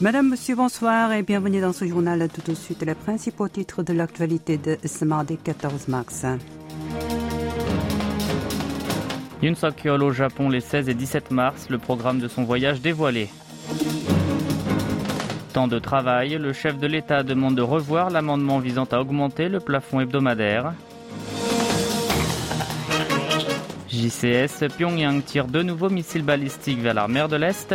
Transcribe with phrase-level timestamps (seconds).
[0.00, 2.28] Madame, Monsieur, bonsoir et bienvenue dans ce journal.
[2.32, 6.24] Tout de suite, les principaux titres de l'actualité de ce mardi 14 mars.
[9.42, 13.28] Yoon Suk-yeol au Japon les 16 et 17 mars, le programme de son voyage dévoilé.
[15.52, 19.58] Temps de travail, le chef de l'État demande de revoir l'amendement visant à augmenter le
[19.58, 20.74] plafond hebdomadaire.
[23.90, 27.74] JCS, Pyongyang tire deux nouveaux missiles balistiques vers la mer de l'Est.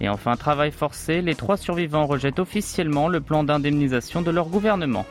[0.00, 5.06] Et enfin, travail forcé, les trois survivants rejettent officiellement le plan d'indemnisation de leur gouvernement.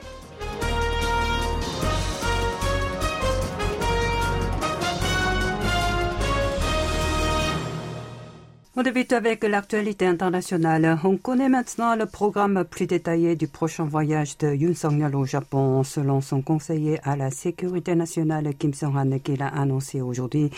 [8.76, 10.98] On débute avec l'actualité internationale.
[11.04, 15.84] On connaît maintenant le programme plus détaillé du prochain voyage de Yoon Song-yeol au Japon,
[15.84, 20.50] selon son conseiller à la sécurité nationale Kim Song-han qui l'a annoncé aujourd'hui.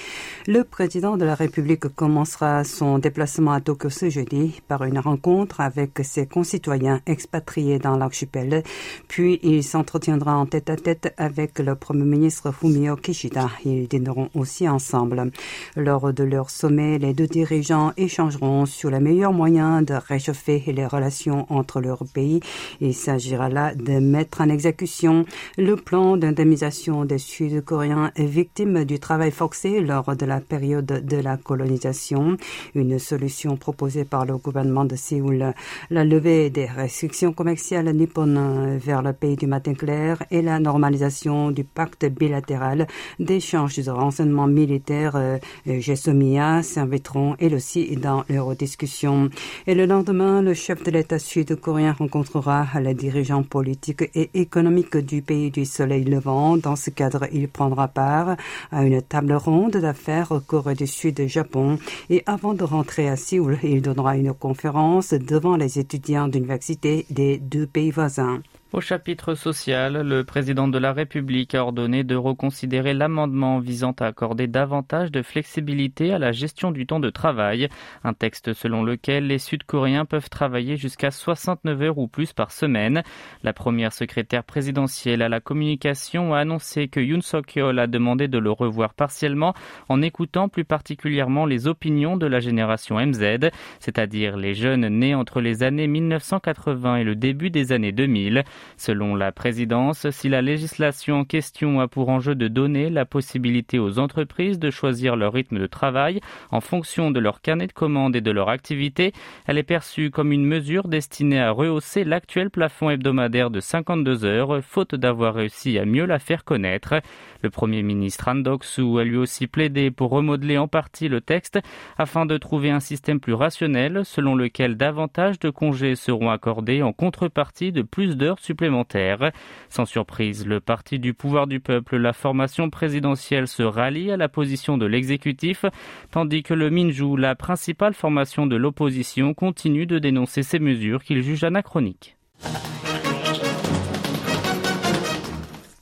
[0.48, 5.60] Le président de la République commencera son déplacement à Tokyo ce jeudi par une rencontre
[5.60, 8.64] avec ses concitoyens expatriés dans l'archipel.
[9.10, 13.50] Puis il s'entretiendra en tête à tête avec le premier ministre Fumio Kishida.
[13.66, 15.32] Ils dîneront aussi ensemble.
[15.76, 20.86] Lors de leur sommet, les deux dirigeants échangeront sur les meilleurs moyens de réchauffer les
[20.86, 22.40] relations entre leurs pays.
[22.80, 25.26] Il s'agira là de mettre en exécution
[25.58, 31.38] le plan d'indemnisation des Sud-Coréens victimes du travail forcé lors de la période de la
[31.38, 32.38] colonisation.
[32.76, 35.54] Une solution proposée par le gouvernement de Séoul.
[35.90, 41.52] La levée des restrictions commerciales nippones vers le pays du matin clair et la normalisation
[41.52, 42.88] du pacte bilatéral
[43.20, 49.30] d'échange de renseignements militaires euh, GESOMIA s'inviteront elles aussi dans leurs discussions.
[49.68, 55.22] Et le lendemain, le chef de l'État sud-coréen rencontrera les dirigeants politiques et économiques du
[55.22, 56.58] pays du soleil levant.
[56.58, 58.36] Dans ce cadre, il prendra part
[58.72, 61.78] à une table ronde d'affaires Corée du Sud et Japon.
[62.10, 67.38] Et avant de rentrer à Séoul, il donnera une conférence devant les étudiants d'université des
[67.38, 68.42] deux pays voisins.
[68.76, 74.08] Au chapitre social, le président de la République a ordonné de reconsidérer l'amendement visant à
[74.08, 77.70] accorder davantage de flexibilité à la gestion du temps de travail,
[78.04, 83.02] un texte selon lequel les Sud-Coréens peuvent travailler jusqu'à 69 heures ou plus par semaine.
[83.44, 88.40] La première secrétaire présidentielle à la communication a annoncé que Yoon Suk-yeol a demandé de
[88.40, 89.54] le revoir partiellement
[89.88, 95.40] en écoutant plus particulièrement les opinions de la génération MZ, c'est-à-dire les jeunes nés entre
[95.40, 98.44] les années 1980 et le début des années 2000.
[98.78, 103.80] Selon la présidence, si la législation en question a pour enjeu de donner la possibilité
[103.80, 106.20] aux entreprises de choisir leur rythme de travail
[106.52, 109.14] en fonction de leur carnet de commandes et de leur activité,
[109.46, 114.64] elle est perçue comme une mesure destinée à rehausser l'actuel plafond hebdomadaire de 52 heures,
[114.64, 116.96] faute d'avoir réussi à mieux la faire connaître.
[117.42, 121.60] Le Premier ministre Han Dok-soo a lui aussi plaidé pour remodeler en partie le texte
[121.98, 126.94] afin de trouver un système plus rationnel selon lequel davantage de congés seront accordés en
[126.94, 129.32] contrepartie de plus d'heures supplémentaires.
[129.70, 134.30] Sans surprise, le parti du pouvoir du peuple, la formation présidentielle, se rallie à la
[134.30, 135.66] position de l'exécutif,
[136.12, 141.22] tandis que le Minju, la principale formation de l'opposition, continue de dénoncer ces mesures qu'il
[141.22, 142.16] juge anachroniques.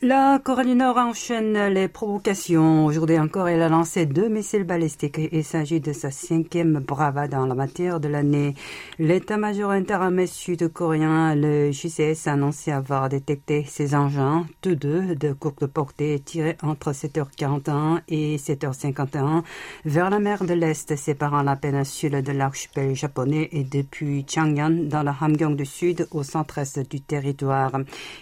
[0.05, 2.85] La Corée du Nord enchaîne les provocations.
[2.85, 5.21] Aujourd'hui encore, elle a lancé deux missiles balistiques.
[5.31, 8.53] Il s'agit de sa cinquième bravade dans la matière de l'année.
[8.99, 15.67] L'état-major interarmé sud-coréen, le JCS, a annoncé avoir détecté ces engins, tous deux de courte
[15.67, 19.43] portée, tirés entre 7h41 et 7h51
[19.85, 25.03] vers la mer de l'Est, séparant la péninsule de l'archipel japonais et depuis Changyan dans
[25.03, 27.71] la Hamgyong du Sud au centre-est du territoire.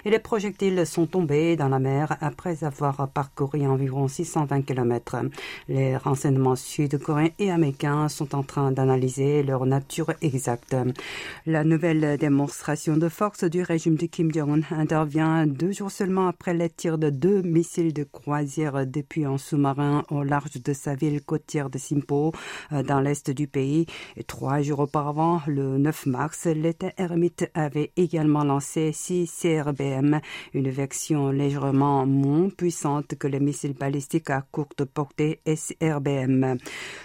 [0.06, 5.16] Et les projectiles sont tombés dans la mer après avoir parcouru environ 620 km.
[5.70, 10.76] Les renseignements sud-coréens et américains sont en train d'analyser leur nature exacte.
[11.46, 16.54] La nouvelle démonstration de force du régime de Kim Jong-un intervient deux jours seulement après
[16.54, 21.22] les tirs de deux missiles de croisière depuis un sous-marin au large de sa ville
[21.24, 22.34] côtière de Simpo,
[22.74, 23.86] euh, dans l'est du pays.
[24.28, 30.20] Trois jours auparavant, le 9 mars, l'État ermite avait également lancé six CRBM,
[30.54, 36.58] une version légèrement moins puissante que les missiles balistiques à courte portée SRBM.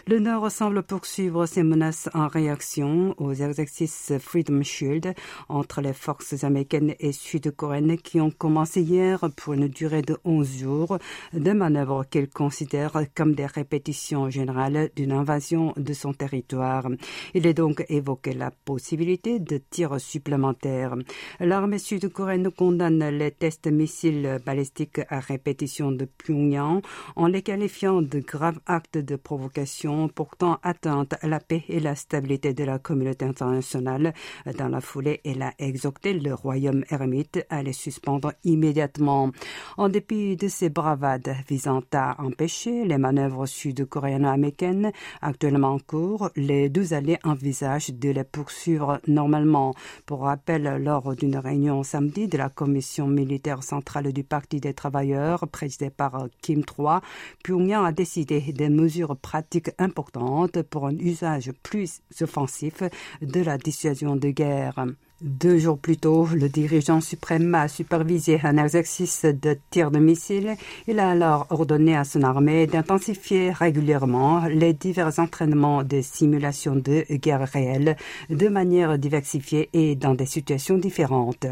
[0.07, 5.15] Le Nord semble poursuivre ses menaces en réaction aux exercices Freedom Shield
[5.49, 10.59] entre les forces américaines et sud-coréennes qui ont commencé hier pour une durée de 11
[10.59, 10.99] jours,
[11.33, 16.89] de manœuvres qu'il considère comme des répétitions générales d'une invasion de son territoire.
[17.35, 20.95] Il est donc évoqué la possibilité de tirs supplémentaires.
[21.41, 26.83] L'armée sud-coréenne condamne les tests missiles balistiques à répétition de Pyongyang
[27.17, 31.95] en les qualifiant de graves actes de provocation portant atteinte à la paix et la
[31.95, 34.15] stabilité de la communauté internationale.
[34.59, 39.31] Dans la foulée, elle a exhorté le royaume ermite à les suspendre immédiatement.
[39.77, 44.93] En dépit de ces bravades visant à empêcher les manœuvres sud-coréano-américaines
[45.23, 49.75] actuellement en cours, les deux alliés envisagent de les poursuivre normalement.
[50.05, 55.49] Pour rappel, lors d'une réunion samedi de la commission militaire centrale du Parti des travailleurs,
[55.49, 57.01] présidée par Kim III,
[57.43, 62.83] Pyongyang a décidé des mesures pratiques importantes pour un usage plus offensif
[63.23, 64.87] de la dissuasion de guerre.
[65.23, 70.57] Deux jours plus tôt, le dirigeant suprême a supervisé un exercice de tir de missiles.
[70.87, 77.07] Il a alors ordonné à son armée d'intensifier régulièrement les divers entraînements de simulation de
[77.17, 77.97] guerre réelle
[78.29, 81.47] de manière diversifiée et dans des situations différentes.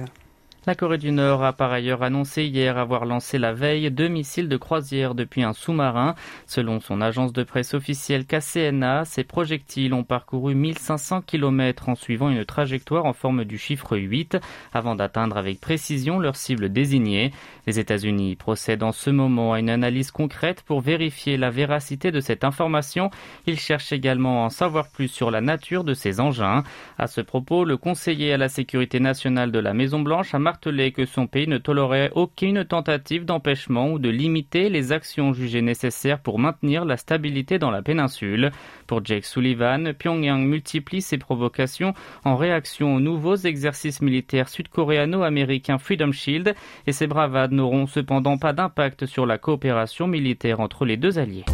[0.67, 4.49] La Corée du Nord a par ailleurs annoncé hier avoir lancé la veille deux missiles
[4.49, 6.15] de croisière depuis un sous-marin.
[6.47, 12.31] Selon son agence de presse officielle KCNA, ces projectiles ont parcouru 1500 km en suivant
[12.31, 14.39] une trajectoire en forme du chiffre 8
[14.73, 17.33] avant d'atteindre avec précision leur cible désignée.
[17.67, 22.21] Les États-Unis procèdent en ce moment à une analyse concrète pour vérifier la véracité de
[22.21, 23.11] cette information.
[23.47, 26.65] Ils cherchent également à en savoir plus sur la nature de ces engins.
[26.97, 31.27] À ce propos, le conseiller à la sécurité nationale de la Maison-Blanche a que son
[31.27, 36.85] pays ne tolérait aucune tentative d'empêchement ou de limiter les actions jugées nécessaires pour maintenir
[36.85, 38.51] la stabilité dans la péninsule.
[38.87, 46.13] Pour Jake Sullivan, Pyongyang multiplie ses provocations en réaction aux nouveaux exercices militaires sud-coréano-américains Freedom
[46.13, 46.55] Shield
[46.87, 51.45] et ces bravades n'auront cependant pas d'impact sur la coopération militaire entre les deux alliés.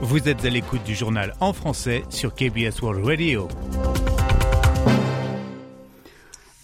[0.00, 3.48] Vous êtes à l'écoute du journal en français sur KBS World Radio.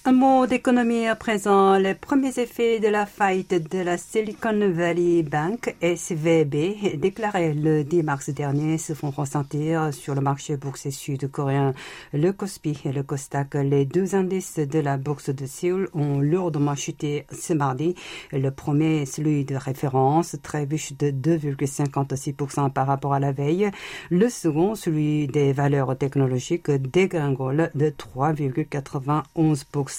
[0.08, 1.76] Un mot d'économie à présent.
[1.76, 8.04] Les premiers effets de la faillite de la Silicon Valley Bank, SVB, déclarée le 10
[8.04, 11.74] mars dernier, se font ressentir sur le marché boursier sud-coréen.
[12.14, 16.74] Le Kospi et le Kostak, les deux indices de la bourse de Séoul, ont lourdement
[16.74, 17.94] chuté ce mardi.
[18.32, 23.70] Le premier, celui de référence, trébuche de 2,56% par rapport à la veille.
[24.08, 29.97] Le second, celui des valeurs technologiques, dégringole de 3,91%.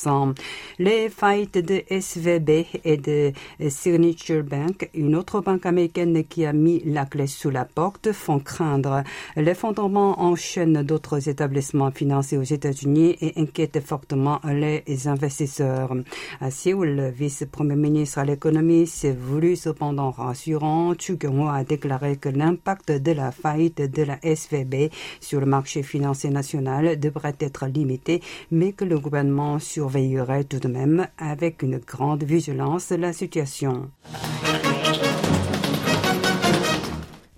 [0.77, 3.31] Les faillites de SVB et de
[3.69, 8.39] Signature Bank, une autre banque américaine qui a mis la clé sous la porte, font
[8.39, 9.03] craindre
[9.35, 15.93] l'effondrement en chaîne d'autres établissements financiers aux États-Unis et inquiètent fortement les investisseurs.
[16.39, 20.93] À Séoul, le vice-premier ministre à l'économie s'est voulu cependant rassurant.
[20.97, 21.17] Chu
[21.49, 26.99] a déclaré que l'impact de la faillite de la SVB sur le marché financier national
[26.99, 28.21] devrait être limité,
[28.51, 33.89] mais que le gouvernement sur surveillerait tout de même avec une grande vigilance la situation.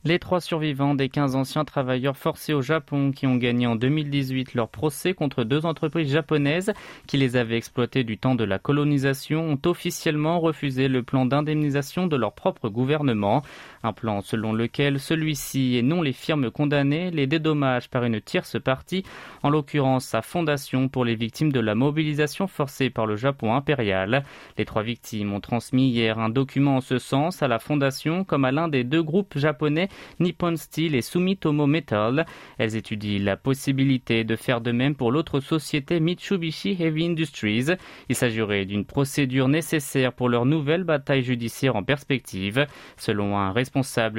[0.03, 4.56] Les trois survivants des 15 anciens travailleurs forcés au Japon qui ont gagné en 2018
[4.56, 6.74] leur procès contre deux entreprises japonaises
[7.06, 12.07] qui les avaient exploités du temps de la colonisation ont officiellement refusé le plan d'indemnisation
[12.07, 13.44] de leur propre gouvernement.
[13.83, 18.61] Un plan selon lequel celui-ci et non les firmes condamnées les dédommagent par une tierce
[18.61, 19.03] partie,
[19.41, 24.23] en l'occurrence sa fondation pour les victimes de la mobilisation forcée par le Japon impérial.
[24.57, 28.45] Les trois victimes ont transmis hier un document en ce sens à la fondation comme
[28.45, 32.27] à l'un des deux groupes japonais Nippon Steel et Sumitomo Metal.
[32.59, 37.71] Elles étudient la possibilité de faire de même pour l'autre société Mitsubishi Heavy Industries.
[38.09, 42.67] Il s'agirait d'une procédure nécessaire pour leur nouvelle bataille judiciaire en perspective.
[42.97, 43.70] Selon un responsable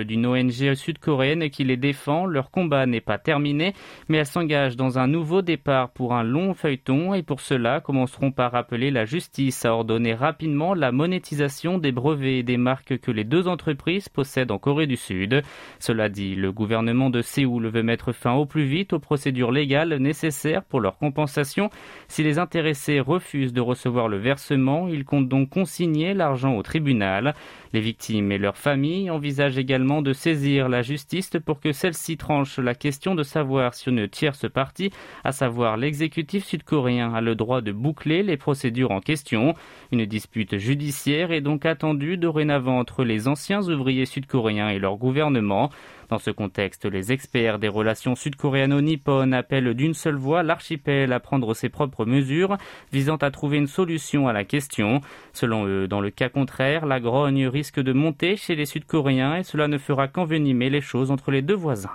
[0.04, 3.74] d'une ONG sud-coréenne qui les défend, leur combat n'est pas terminé,
[4.08, 8.32] mais elles s'engagent dans un nouveau départ pour un long feuilleton et pour cela commenceront
[8.32, 13.10] par rappeler la justice à ordonner rapidement la monétisation des brevets et des marques que
[13.10, 15.42] les deux entreprises possèdent en Corée du Sud.
[15.78, 19.96] Cela dit, le gouvernement de Séoul veut mettre fin au plus vite aux procédures légales
[19.96, 21.70] nécessaires pour leur compensation.
[22.08, 27.34] Si les intéressés refusent de recevoir le versement, ils comptent donc consigner l'argent au tribunal.
[27.72, 32.58] Les victimes et leurs familles envisagent également de saisir la justice pour que celle-ci tranche
[32.58, 34.90] la question de savoir si une tierce partie,
[35.24, 39.54] à savoir l'exécutif sud-coréen, a le droit de boucler les procédures en question.
[39.90, 45.70] Une dispute judiciaire est donc attendue dorénavant entre les anciens ouvriers sud-coréens et leur gouvernement.
[46.10, 51.54] Dans ce contexte, les experts des relations sud-coréano-nippones appellent d'une seule voix l'archipel à prendre
[51.54, 52.58] ses propres mesures
[52.92, 55.00] visant à trouver une solution à la question.
[55.32, 59.42] Selon eux, dans le cas contraire, la grogne risque de monter chez les Sud-Coréens et
[59.42, 61.90] cela ne fera qu'envenimer les choses entre les deux voisins.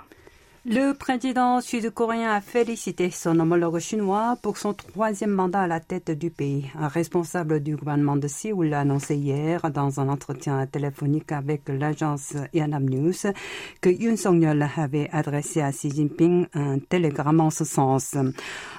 [0.66, 6.10] Le président sud-coréen a félicité son homologue chinois pour son troisième mandat à la tête
[6.10, 6.66] du pays.
[6.76, 12.34] Un responsable du gouvernement de Séoul l'a annoncé hier dans un entretien téléphonique avec l'agence
[12.52, 13.14] Yanam News
[13.80, 18.16] que Yoon Song-yeol avait adressé à Xi Jinping un télégramme en ce sens.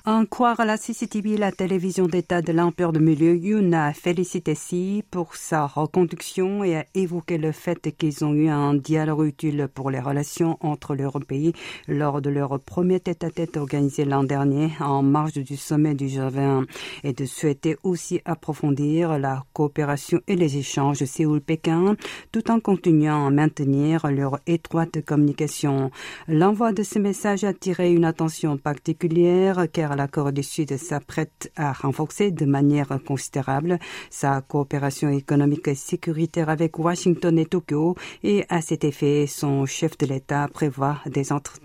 [0.05, 5.05] En croire la CCTV, la télévision d'État de l'Empire de Milieu, Yoon a félicité Xi
[5.09, 9.89] pour sa reconduction et a évoqué le fait qu'ils ont eu un dialogue utile pour
[9.91, 11.53] les relations entre leurs pays
[11.87, 16.65] lors de leur premier tête-à-tête organisé l'an dernier en marge du sommet du G20
[17.03, 21.95] et de souhaiter aussi approfondir la coopération et les échanges Séoul-Pékin
[22.31, 25.91] tout en continuant à maintenir leur étroite communication.
[26.27, 31.51] L'envoi de ce message a attiré une attention particulière car la Corée du Sud s'apprête
[31.55, 38.45] à renforcer de manière considérable sa coopération économique et sécuritaire avec Washington et Tokyo et
[38.49, 41.58] à cet effet, son chef de l'État prévoit des entretiens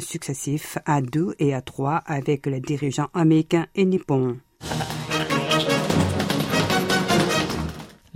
[0.00, 4.36] successifs à deux et à trois avec les dirigeants américains et nippons.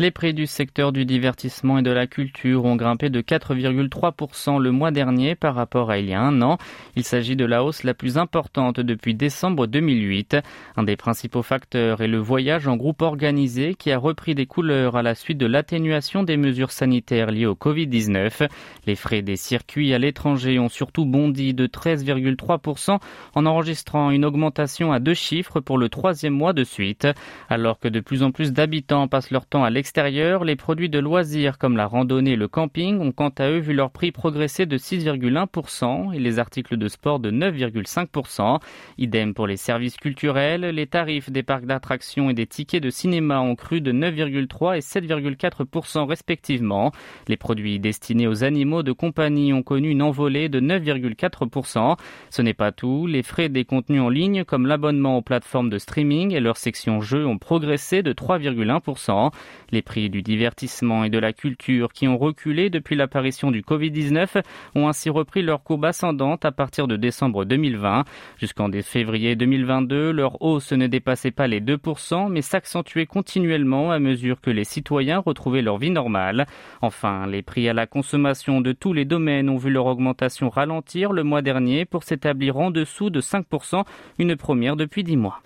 [0.00, 4.70] Les prix du secteur du divertissement et de la culture ont grimpé de 4,3% le
[4.70, 6.56] mois dernier par rapport à il y a un an.
[6.96, 10.38] Il s'agit de la hausse la plus importante depuis décembre 2008.
[10.78, 14.96] Un des principaux facteurs est le voyage en groupe organisé qui a repris des couleurs
[14.96, 18.48] à la suite de l'atténuation des mesures sanitaires liées au Covid-19.
[18.86, 22.98] Les frais des circuits à l'étranger ont surtout bondi de 13,3%
[23.34, 27.06] en enregistrant une augmentation à deux chiffres pour le troisième mois de suite.
[27.50, 30.98] Alors que de plus en plus d'habitants passent leur temps à l'extérieur, les produits de
[30.98, 34.64] loisirs comme la randonnée et le camping ont quant à eux vu leur prix progresser
[34.64, 38.60] de 6,1% et les articles de sport de 9,5%.
[38.98, 43.40] Idem pour les services culturels, les tarifs des parcs d'attractions et des tickets de cinéma
[43.40, 46.92] ont cru de 9,3 et 7,4% respectivement.
[47.26, 51.96] Les produits destinés aux animaux de compagnie ont connu une envolée de 9,4%.
[52.30, 55.78] Ce n'est pas tout, les frais des contenus en ligne comme l'abonnement aux plateformes de
[55.78, 59.30] streaming et leur section jeux ont progressé de 3,1%.
[59.72, 64.42] Les prix du divertissement et de la culture qui ont reculé depuis l'apparition du Covid-19
[64.74, 68.04] ont ainsi repris leur courbe ascendante à partir de décembre 2020.
[68.38, 74.40] Jusqu'en février 2022, leur hausse ne dépassait pas les 2%, mais s'accentuait continuellement à mesure
[74.40, 76.46] que les citoyens retrouvaient leur vie normale.
[76.82, 81.12] Enfin, les prix à la consommation de tous les domaines ont vu leur augmentation ralentir
[81.12, 83.84] le mois dernier pour s'établir en dessous de 5%,
[84.18, 85.42] une première depuis 10 mois.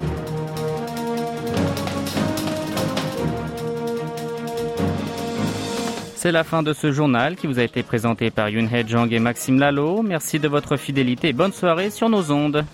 [6.24, 9.12] C'est la fin de ce journal qui vous a été présenté par Yun He Jong
[9.12, 10.00] et Maxime Lalo.
[10.00, 12.64] Merci de votre fidélité et bonne soirée sur nos ondes.